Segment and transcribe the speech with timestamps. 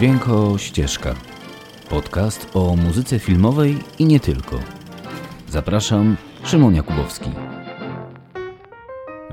[0.00, 1.14] Dźwięko Ścieżka.
[1.90, 4.60] Podcast o muzyce filmowej i nie tylko.
[5.48, 7.30] Zapraszam, Szymon Jakubowski.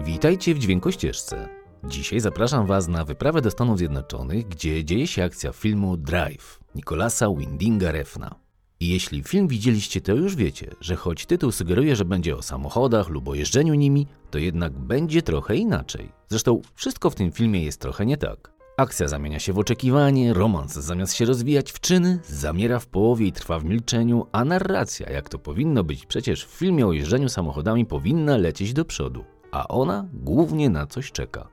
[0.05, 1.49] Witajcie w Dźwięko Ścieżce.
[1.83, 7.29] Dzisiaj zapraszam Was na wyprawę do Stanów Zjednoczonych, gdzie dzieje się akcja filmu Drive Nicolasa
[7.29, 8.35] Windinga Refna.
[8.79, 13.09] I jeśli film widzieliście, to już wiecie, że choć tytuł sugeruje, że będzie o samochodach
[13.09, 16.11] lub o jeżdżeniu nimi, to jednak będzie trochę inaczej.
[16.29, 18.56] Zresztą wszystko w tym filmie jest trochę nie tak.
[18.79, 23.31] Akcja zamienia się w oczekiwanie, romans zamiast się rozwijać w czyny, zamiera w połowie i
[23.31, 27.85] trwa w milczeniu, a narracja, jak to powinno być przecież w filmie o jeżdżeniu samochodami,
[27.85, 29.23] powinna lecieć do przodu.
[29.51, 31.47] A ona głównie na coś czeka.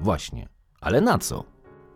[0.00, 0.48] Właśnie.
[0.80, 1.44] Ale na co?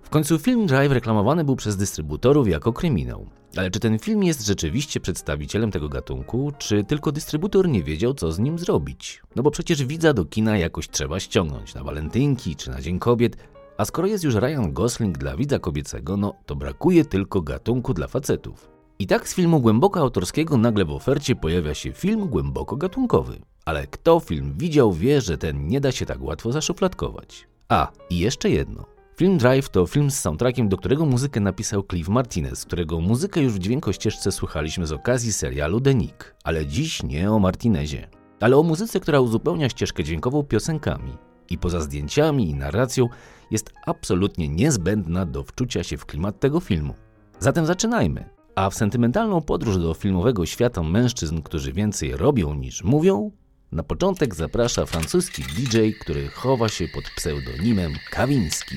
[0.03, 3.27] W końcu film Drive reklamowany był przez dystrybutorów jako kryminał.
[3.57, 8.33] Ale czy ten film jest rzeczywiście przedstawicielem tego gatunku, czy tylko dystrybutor nie wiedział, co
[8.33, 9.23] z nim zrobić?
[9.37, 13.37] No bo przecież widza do kina jakoś trzeba ściągnąć na walentynki czy na Dzień Kobiet,
[13.81, 18.09] a skoro jest już Ryan Gosling dla widza kobiecego, no to brakuje tylko gatunku dla
[18.09, 18.71] facetów.
[18.99, 23.41] I tak z filmu głęboko autorskiego nagle w ofercie pojawia się film głęboko gatunkowy.
[23.65, 27.49] Ale kto film widział, wie, że ten nie da się tak łatwo zaszufladkować.
[27.69, 28.85] A, i jeszcze jedno.
[29.17, 33.53] Film Drive to film z soundtrackiem, do którego muzykę napisał Cliff Martinez, którego muzykę już
[33.53, 36.35] w dźwiękościeżce słuchaliśmy z okazji serialu The Nick.
[36.45, 38.09] Ale dziś nie o Martinezie,
[38.41, 41.13] ale o muzyce, która uzupełnia ścieżkę dźwiękową piosenkami.
[41.51, 43.09] I poza zdjęciami i narracją
[43.51, 46.95] jest absolutnie niezbędna do wczucia się w klimat tego filmu.
[47.39, 48.25] Zatem zaczynajmy.
[48.55, 53.31] A w sentymentalną podróż do filmowego świata mężczyzn, którzy więcej robią niż mówią,
[53.73, 58.77] na początek zaprasza francuski DJ, który chowa się pod pseudonimem Kawiński.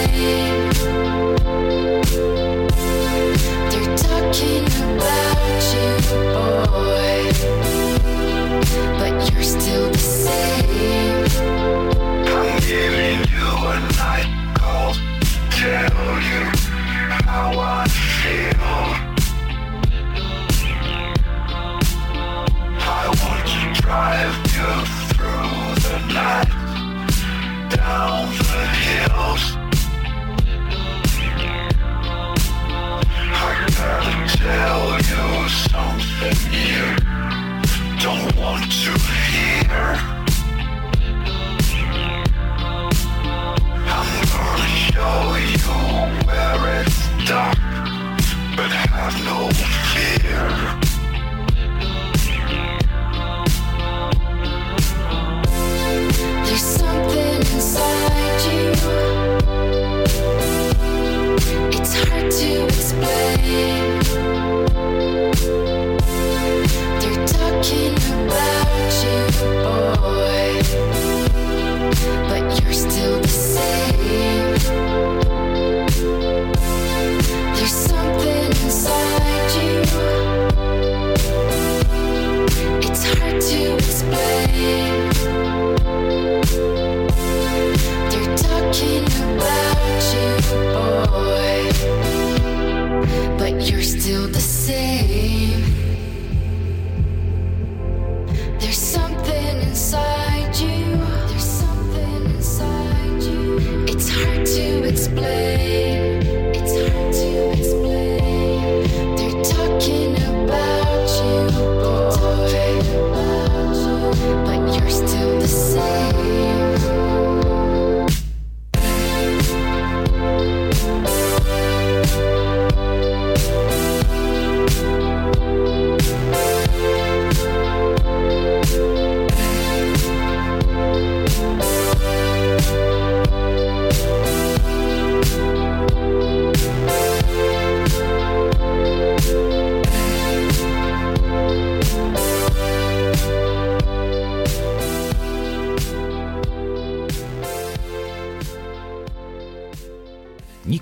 [29.01, 29.60] Chaos.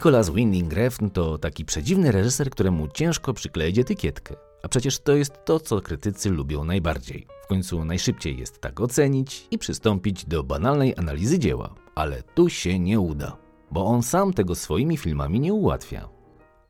[0.09, 4.35] Nicolas Winding Refn to taki przedziwny reżyser, któremu ciężko przykleić etykietkę.
[4.63, 7.27] A przecież to jest to, co krytycy lubią najbardziej.
[7.43, 11.75] W końcu najszybciej jest tak ocenić i przystąpić do banalnej analizy dzieła.
[11.95, 13.37] Ale tu się nie uda,
[13.71, 16.09] bo on sam tego swoimi filmami nie ułatwia.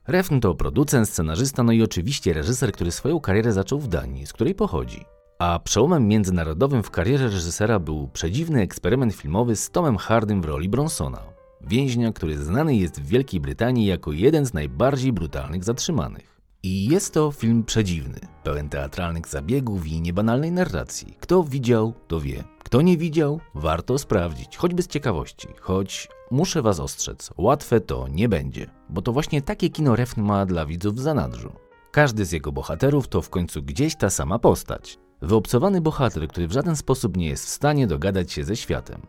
[0.08, 4.34] Refn to producent, scenarzysta, no i oczywiście reżyser, który swoją karierę zaczął w Danii, z
[4.34, 5.06] której pochodzi.
[5.40, 10.70] A przełomem międzynarodowym w karierze reżysera był przedziwny eksperyment filmowy z Tomem Hardym w roli
[10.70, 11.39] Bronsona.
[11.62, 16.40] Więźnia, który znany jest w Wielkiej Brytanii jako jeden z najbardziej brutalnych zatrzymanych.
[16.64, 21.18] I jest to film przedziwny, pełen teatralnych zabiegów i niebanalnej narracji.
[21.20, 22.44] Kto widział, to wie.
[22.64, 25.48] Kto nie widział, warto sprawdzić, choćby z ciekawości.
[25.60, 30.46] Choć muszę was ostrzec, łatwe to nie będzie, bo to właśnie takie kino Refn ma
[30.46, 31.52] dla widzów w zanadrzu.
[31.92, 34.98] Każdy z jego bohaterów to w końcu gdzieś ta sama postać.
[35.22, 39.02] Wyobcowany bohater, który w żaden sposób nie jest w stanie dogadać się ze światem.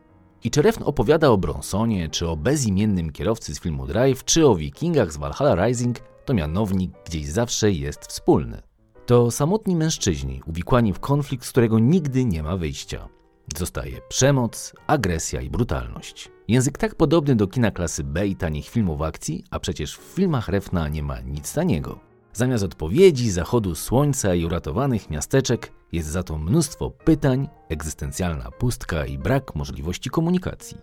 [0.45, 4.55] I czy Refn opowiada o Bronsonie, czy o bezimiennym kierowcy z filmu Drive, czy o
[4.55, 8.63] wikingach z Valhalla Rising, to mianownik gdzieś zawsze jest wspólny.
[9.07, 13.09] To samotni mężczyźni uwikłani w konflikt, z którego nigdy nie ma wyjścia.
[13.57, 16.31] Zostaje przemoc, agresja i brutalność.
[16.49, 20.49] Język tak podobny do kina klasy B i tanich filmów akcji, a przecież w filmach
[20.49, 22.10] Refna nie ma nic taniego.
[22.33, 29.19] Zamiast odpowiedzi, zachodu słońca i uratowanych miasteczek jest za to mnóstwo pytań, egzystencjalna pustka i
[29.19, 30.79] brak możliwości komunikacji.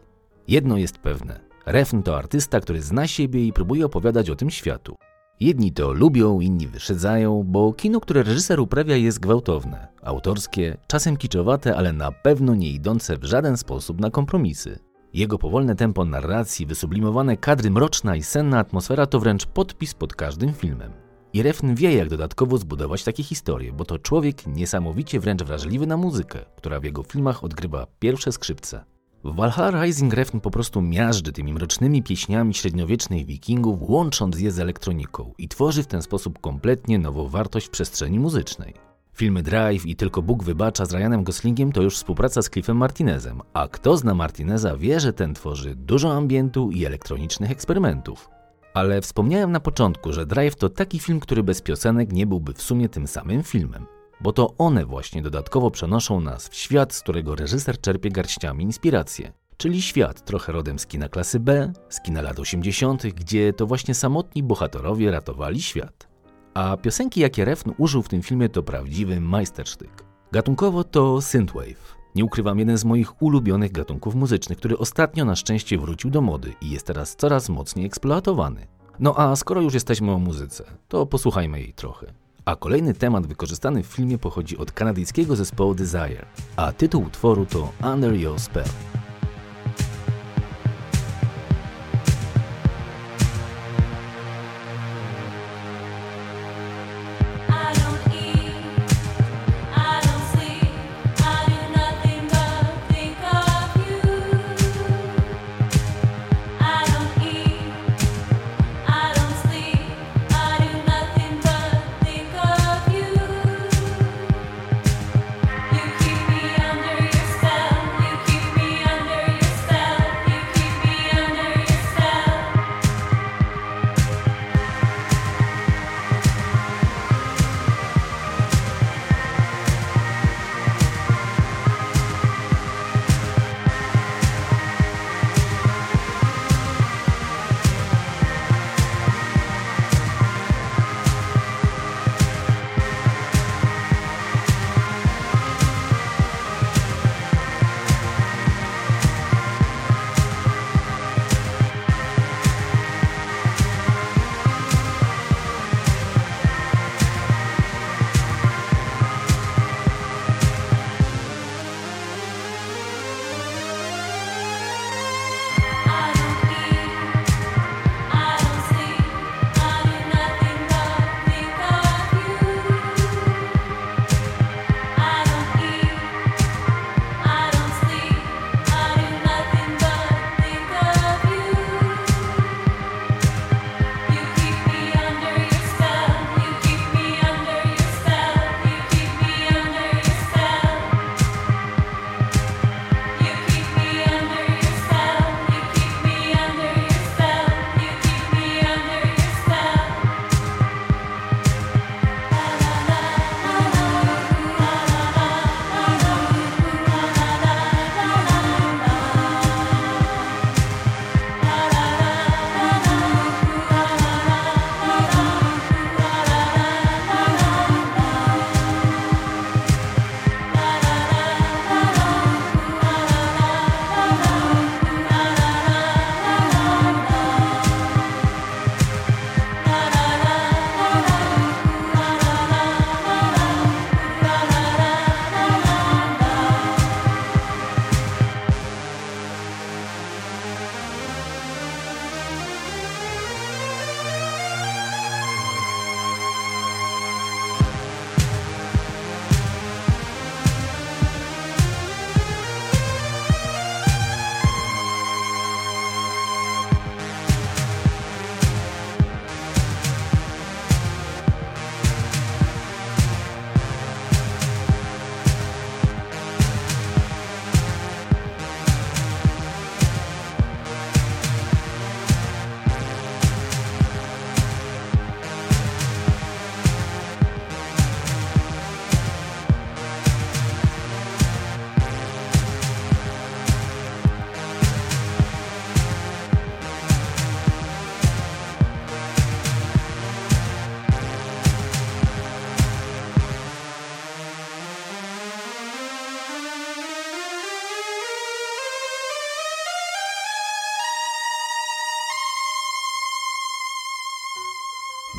[0.48, 1.40] Jedno jest pewne.
[1.66, 4.96] Refn to artysta, który zna siebie i próbuje opowiadać o tym światu.
[5.40, 11.76] Jedni to lubią, inni wyszedzają, bo kino, które reżyser uprawia jest gwałtowne, autorskie, czasem kiczowate,
[11.76, 14.80] ale na pewno nie idące w żaden sposób na kompromisy.
[15.14, 20.54] Jego powolne tempo narracji, wysublimowane kadry mroczna i senna atmosfera to wręcz podpis pod każdym
[20.54, 21.07] filmem.
[21.34, 25.98] I Refn wie, jak dodatkowo zbudować takie historie, bo to człowiek niesamowicie wręcz wrażliwy na
[25.98, 28.86] muzykę, która w jego filmach odgrywa pierwsze skrzypce.
[29.24, 34.60] W Valhalla Rising Refn po prostu miażdży tymi mrocznymi pieśniami średniowiecznych wikingów, łącząc je z
[34.60, 38.74] elektroniką i tworzy w ten sposób kompletnie nową wartość przestrzeni muzycznej.
[39.14, 43.42] Filmy Drive i Tylko Bóg wybacza z Ryanem Goslingiem to już współpraca z Cliffem Martinezem,
[43.54, 48.37] a kto zna Martineza wie, że ten tworzy dużo ambientu i elektronicznych eksperymentów.
[48.78, 52.62] Ale wspomniałem na początku, że Drive to taki film, który bez piosenek nie byłby w
[52.62, 53.86] sumie tym samym filmem.
[54.22, 59.34] Bo to one właśnie dodatkowo przenoszą nas w świat, z którego reżyser czerpie garściami inspirację.
[59.58, 63.96] Czyli świat trochę rodem z kina klasy B, z kina lat 80., gdzie to właśnie
[63.96, 66.08] samotni bohaterowie ratowali świat.
[66.54, 70.04] A piosenki, jakie Refn użył w tym filmie, to prawdziwy majstersztyk.
[70.32, 71.97] Gatunkowo to synthwave.
[72.18, 76.54] Nie ukrywam, jeden z moich ulubionych gatunków muzycznych, który ostatnio na szczęście wrócił do mody
[76.62, 78.68] i jest teraz coraz mocniej eksploatowany.
[79.00, 82.08] No a skoro już jesteśmy o muzyce, to posłuchajmy jej trochę.
[82.46, 87.72] A kolejny temat wykorzystany w filmie pochodzi od kanadyjskiego zespołu Desire, a tytuł utworu to
[87.94, 88.66] Under Your Spell.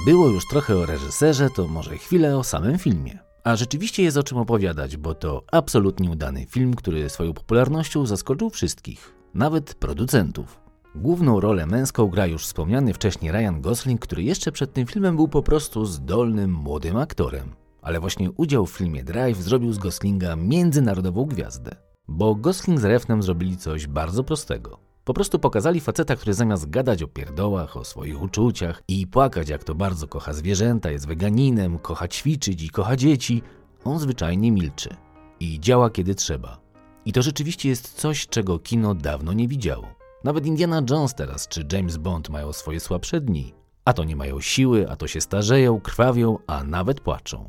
[0.08, 3.18] Było już trochę o reżyserze, to może chwilę o samym filmie.
[3.44, 8.50] A rzeczywiście jest o czym opowiadać, bo to absolutnie udany film, który swoją popularnością zaskoczył
[8.50, 10.60] wszystkich, nawet producentów.
[10.94, 15.28] Główną rolę męską gra już wspomniany wcześniej Ryan Gosling, który jeszcze przed tym filmem był
[15.28, 17.54] po prostu zdolnym młodym aktorem.
[17.82, 21.76] Ale właśnie udział w filmie Drive zrobił z Goslinga międzynarodową gwiazdę.
[22.08, 24.87] Bo Gosling z Refnem zrobili coś bardzo prostego.
[25.08, 29.64] Po prostu pokazali faceta, który zamiast gadać o pierdołach, o swoich uczuciach i płakać, jak
[29.64, 33.42] to bardzo kocha zwierzęta, jest weganinem, kocha ćwiczyć i kocha dzieci,
[33.84, 34.96] on zwyczajnie milczy
[35.40, 36.60] i działa kiedy trzeba.
[37.04, 39.88] I to rzeczywiście jest coś, czego kino dawno nie widziało.
[40.24, 43.54] Nawet Indiana Jones teraz czy James Bond mają swoje słabsze dni.
[43.84, 47.48] A to nie mają siły, a to się starzeją, krwawią, a nawet płaczą.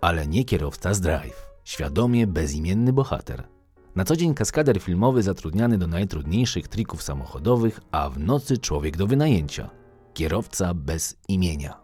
[0.00, 1.50] Ale nie kierowca z Drive.
[1.64, 3.59] Świadomie bezimienny bohater.
[3.94, 9.06] Na co dzień kaskader filmowy zatrudniany do najtrudniejszych trików samochodowych, a w nocy człowiek do
[9.06, 9.70] wynajęcia.
[10.14, 11.80] Kierowca bez imienia.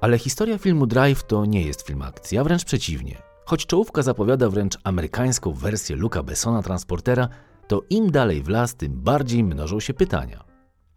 [0.00, 3.22] Ale historia filmu Drive to nie jest film akcji, a wręcz przeciwnie.
[3.44, 7.28] Choć czołówka zapowiada wręcz amerykańską wersję Luca Bessona Transportera,
[7.68, 10.44] to im dalej w las, tym bardziej mnożą się pytania.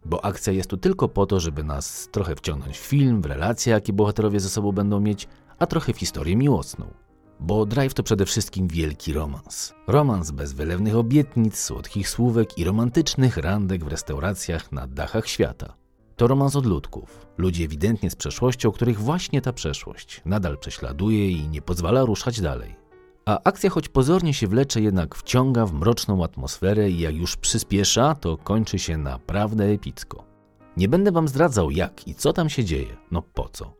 [0.04, 3.72] Bo akcja jest tu tylko po to, żeby nas trochę wciągnąć w film, w relacje,
[3.72, 6.86] jakie bohaterowie ze sobą będą mieć, a trochę w historię miłosną.
[7.40, 9.74] Bo Drive to przede wszystkim wielki romans.
[9.86, 15.74] Romans bez wylewnych obietnic, słodkich słówek i romantycznych randek w restauracjach na dachach świata.
[16.16, 17.26] To romans odludków.
[17.38, 22.76] Ludzi ewidentnie z przeszłością, których właśnie ta przeszłość nadal prześladuje i nie pozwala ruszać dalej.
[23.26, 28.14] A akcja, choć pozornie się wlecze, jednak wciąga w mroczną atmosferę i jak już przyspiesza,
[28.14, 30.24] to kończy się naprawdę epicko.
[30.76, 33.72] Nie będę wam zdradzał jak i co tam się dzieje, no po co.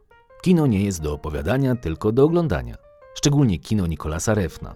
[0.43, 2.88] Kino nie jest do opowiadania, tylko do oglądania.
[3.19, 4.75] Szczególnie kino Nikolasa Refna.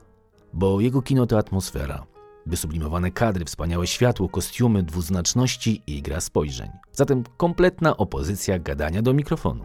[0.52, 2.06] Bo jego kino to atmosfera.
[2.46, 6.70] Wysublimowane kadry, wspaniałe światło, kostiumy, dwuznaczności i gra spojrzeń.
[6.92, 9.64] Zatem kompletna opozycja gadania do mikrofonu.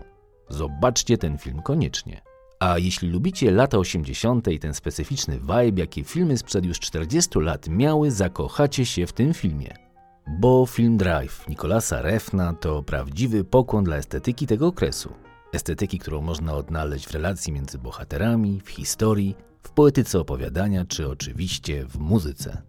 [0.49, 2.21] Zobaczcie ten film koniecznie.
[2.59, 4.47] A jeśli lubicie lata 80.
[4.47, 9.33] i ten specyficzny vibe, jaki filmy sprzed już 40 lat miały, zakochacie się w tym
[9.33, 9.73] filmie.
[10.39, 15.26] Bo film Drive Nikolasa Refna to prawdziwy pokłon dla estetyki tego okresu.
[15.57, 21.85] Estetyki, którą można odnaleźć w relacji między bohaterami, w historii, w poetyce opowiadania, czy oczywiście
[21.85, 22.61] w muzyce.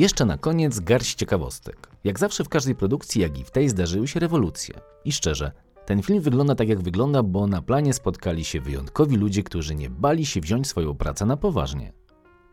[0.00, 1.88] Jeszcze na koniec garść ciekawostek.
[2.04, 4.80] Jak zawsze w każdej produkcji, jak i w tej zdarzyły się rewolucje.
[5.04, 5.52] I szczerze,
[5.86, 9.90] ten film wygląda tak jak wygląda, bo na planie spotkali się wyjątkowi ludzie, którzy nie
[9.90, 11.92] bali się wziąć swoją pracę na poważnie.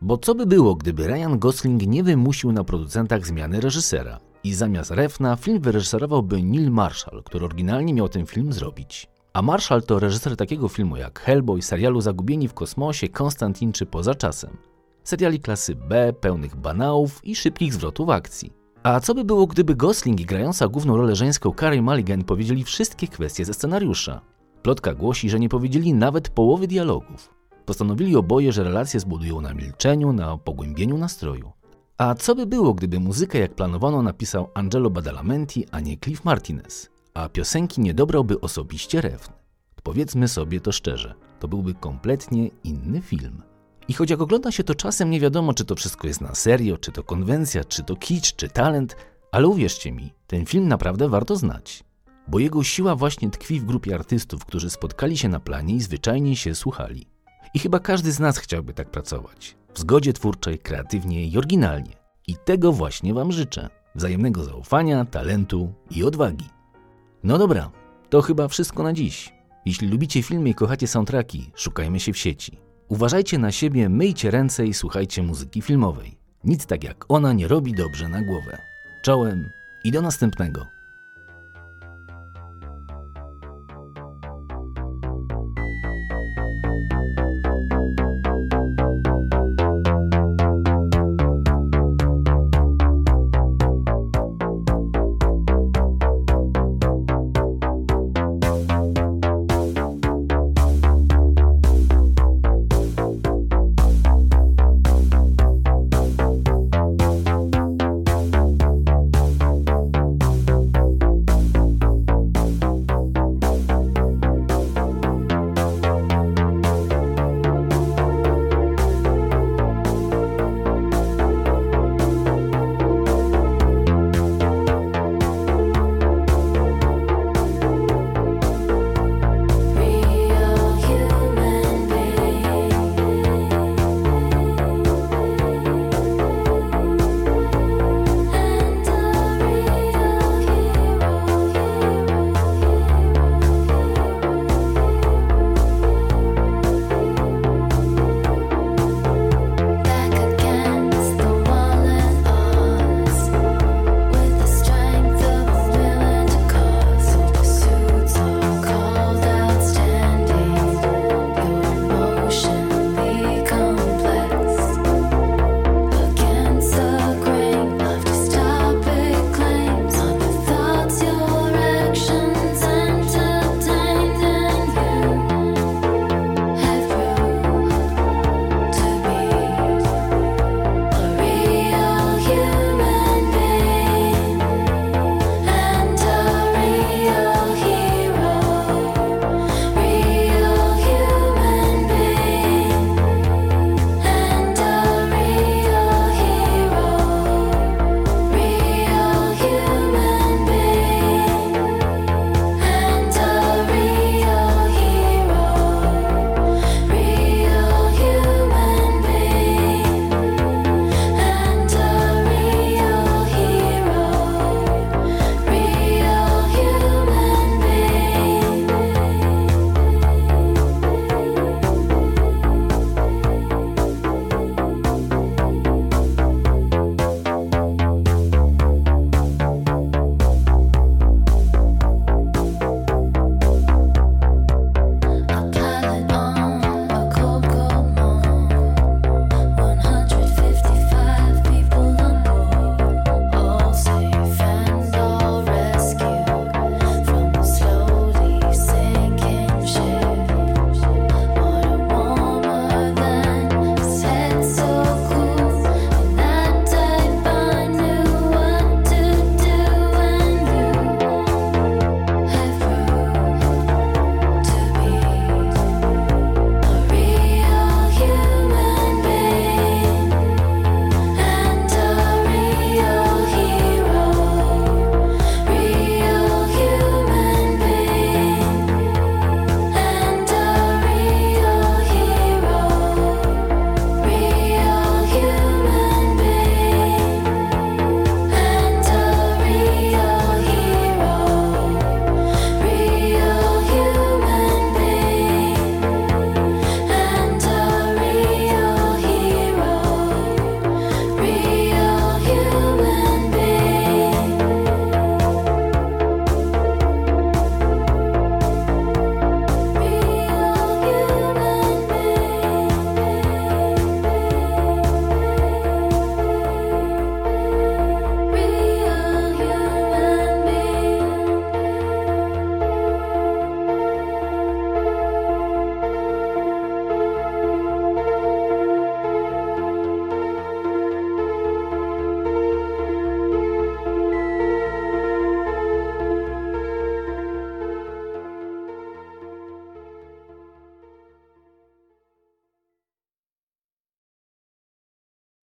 [0.00, 4.90] Bo co by było, gdyby Ryan Gosling nie wymusił na producentach zmiany reżysera i zamiast
[4.90, 9.06] Refna film wyreżyserowałby Neil Marshall, który oryginalnie miał ten film zrobić.
[9.32, 14.14] A Marshall to reżyser takiego filmu jak Hellboy, serialu Zagubieni w kosmosie, Konstantin czy Poza
[14.14, 14.56] czasem.
[15.08, 18.52] Seriali klasy B, pełnych banałów i szybkich zwrotów akcji.
[18.82, 23.08] A co by było, gdyby Gosling i grająca główną rolę żeńską Carey Mulligan powiedzieli wszystkie
[23.08, 24.20] kwestie ze scenariusza?
[24.62, 27.34] Plotka głosi, że nie powiedzieli nawet połowy dialogów.
[27.66, 31.52] Postanowili oboje, że relacje zbudują na milczeniu, na pogłębieniu nastroju.
[31.98, 36.90] A co by było, gdyby muzykę jak planowano napisał Angelo Badalamenti, a nie Cliff Martinez,
[37.14, 39.32] a piosenki nie dobrałby osobiście Refn?
[39.82, 43.42] Powiedzmy sobie to szczerze, to byłby kompletnie inny film.
[43.88, 46.78] I choć jak ogląda się to czasem nie wiadomo, czy to wszystko jest na serio,
[46.78, 48.96] czy to konwencja, czy to kicz, czy talent,
[49.32, 51.84] ale uwierzcie mi, ten film naprawdę warto znać.
[52.28, 56.36] Bo jego siła właśnie tkwi w grupie artystów, którzy spotkali się na planie i zwyczajnie
[56.36, 57.06] się słuchali.
[57.54, 59.56] I chyba każdy z nas chciałby tak pracować.
[59.74, 61.92] W zgodzie twórczej, kreatywnie i oryginalnie.
[62.26, 63.68] I tego właśnie Wam życzę.
[63.94, 66.48] Wzajemnego zaufania, talentu i odwagi.
[67.24, 67.70] No dobra,
[68.10, 69.32] to chyba wszystko na dziś.
[69.66, 72.67] Jeśli lubicie filmy i kochacie soundtracki, szukajmy się w sieci.
[72.88, 76.18] Uważajcie na siebie, myjcie ręce i słuchajcie muzyki filmowej.
[76.44, 78.58] Nic tak jak ona nie robi dobrze na głowę.
[79.02, 79.50] Czołem
[79.84, 80.77] i do następnego.